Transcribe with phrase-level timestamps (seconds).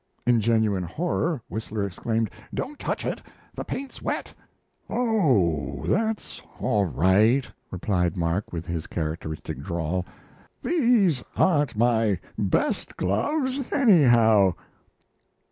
[0.25, 3.21] In genuine horror, Whistler exclaimed: "Don't touch it,
[3.53, 4.33] the paint's wet!"
[4.89, 10.03] "Oh, that's all right," replied Mark with his characteristic drawl:
[10.63, 14.55] "these aren't my best gloves, anyhow!"